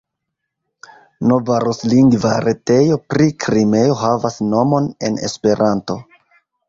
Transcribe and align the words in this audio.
Nova 1.31 1.57
ruslingva 1.63 2.31
retejo 2.47 2.97
pri 3.15 3.27
Krimeo 3.45 3.99
havas 4.01 4.39
nomon 4.55 4.89
en 5.11 5.21
Esperanto. 5.29 5.99